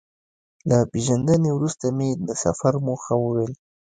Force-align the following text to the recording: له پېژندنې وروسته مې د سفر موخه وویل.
له 0.69 0.77
پېژندنې 0.91 1.49
وروسته 1.53 1.85
مې 1.97 2.09
د 2.27 2.29
سفر 2.43 2.73
موخه 2.85 3.13
وویل. 3.19 3.53